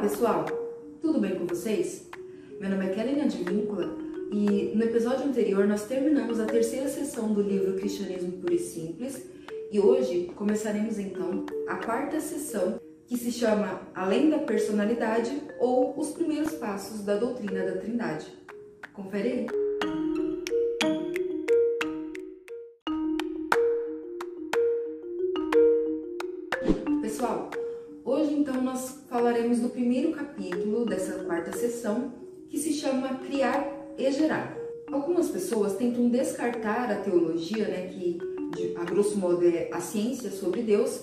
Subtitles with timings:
[0.00, 0.44] pessoal!
[1.00, 2.08] Tudo bem com vocês?
[2.60, 3.96] Meu nome é Kelly Advíncula
[4.30, 9.26] e no episódio anterior nós terminamos a terceira sessão do livro Cristianismo Puro e Simples
[9.72, 16.10] e hoje começaremos então a quarta sessão que se chama Além da Personalidade ou Os
[16.12, 18.26] Primeiros Passos da Doutrina da Trindade.
[18.92, 19.46] Confere aí!
[27.02, 27.50] Pessoal,
[28.10, 32.10] Hoje, então, nós falaremos do primeiro capítulo dessa quarta sessão,
[32.48, 34.56] que se chama Criar e Gerar.
[34.90, 38.18] Algumas pessoas tentam descartar a teologia, né, que
[38.78, 41.02] a grosso modo é a ciência sobre Deus,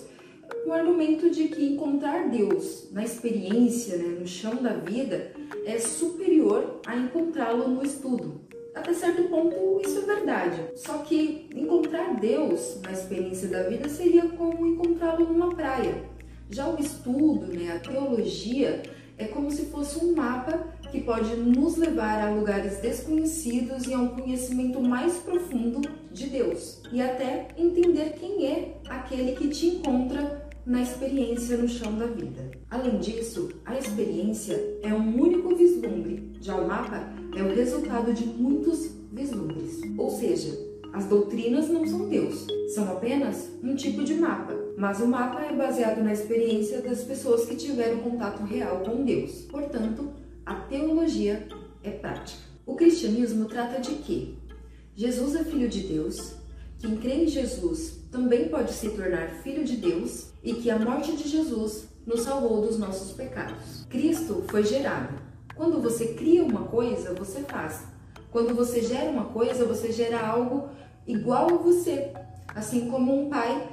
[0.64, 5.30] com o argumento de que encontrar Deus na experiência, né, no chão da vida,
[5.64, 8.40] é superior a encontrá-lo no estudo.
[8.74, 10.60] Até certo ponto isso é verdade.
[10.74, 16.15] Só que encontrar Deus na experiência da vida seria como encontrá-lo numa praia
[16.50, 18.82] já o estudo, né, a teologia,
[19.18, 23.98] é como se fosse um mapa que pode nos levar a lugares desconhecidos e a
[23.98, 25.80] um conhecimento mais profundo
[26.12, 31.96] de Deus e até entender quem é aquele que te encontra na experiência no chão
[31.96, 32.50] da vida.
[32.70, 38.26] Além disso, a experiência é um único vislumbre, já o mapa é o resultado de
[38.26, 39.80] muitos vislumbres.
[39.96, 40.58] Ou seja,
[40.92, 45.54] as doutrinas não são Deus, são apenas um tipo de mapa, mas o mapa é
[45.54, 49.42] baseado na experiência das pessoas que tiveram contato real com Deus.
[49.50, 50.10] Portanto,
[50.44, 51.46] a teologia
[51.82, 52.42] é prática.
[52.64, 54.38] O cristianismo trata de que
[54.94, 56.34] Jesus é filho de Deus,
[56.78, 61.16] quem crê em Jesus também pode se tornar filho de Deus e que a morte
[61.16, 63.84] de Jesus nos salvou dos nossos pecados.
[63.90, 65.18] Cristo foi gerado.
[65.54, 67.84] Quando você cria uma coisa, você faz.
[68.30, 70.68] Quando você gera uma coisa, você gera algo
[71.06, 72.12] igual a você,
[72.54, 73.68] assim como um pai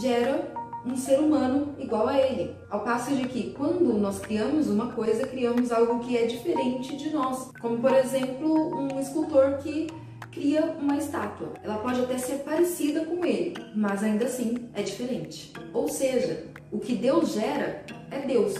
[0.00, 0.52] gera
[0.84, 2.56] um ser humano igual a ele.
[2.70, 7.10] Ao passo de que quando nós criamos uma coisa, criamos algo que é diferente de
[7.10, 9.88] nós, como por exemplo, um escultor que
[10.30, 11.52] cria uma estátua.
[11.62, 15.52] Ela pode até ser parecida com ele, mas ainda assim é diferente.
[15.74, 18.54] Ou seja, o que Deus gera é Deus.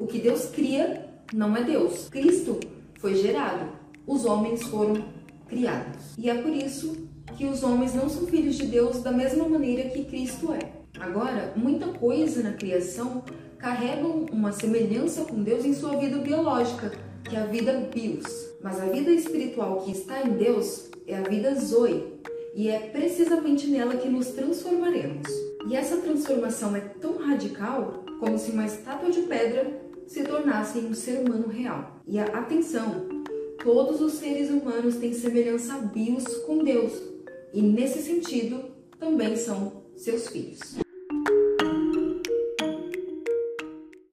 [0.00, 2.08] O que Deus cria não é Deus.
[2.08, 2.58] Cristo
[2.98, 3.83] foi gerado.
[4.06, 5.04] Os homens foram
[5.48, 6.14] criados.
[6.18, 9.88] E é por isso que os homens não são filhos de Deus da mesma maneira
[9.90, 10.72] que Cristo é.
[11.00, 13.24] Agora, muita coisa na criação
[13.58, 16.92] carregam uma semelhança com Deus em sua vida biológica,
[17.24, 18.24] que é a vida bios.
[18.62, 22.14] Mas a vida espiritual que está em Deus é a vida zoe,
[22.54, 25.28] e é precisamente nela que nos transformaremos.
[25.68, 30.94] E essa transformação é tão radical como se uma estátua de pedra se tornasse um
[30.94, 32.00] ser humano real.
[32.06, 33.08] E atenção,
[33.64, 36.92] todos os seres humanos têm semelhança bios com Deus,
[37.54, 38.62] e nesse sentido
[39.00, 40.83] também são seus filhos.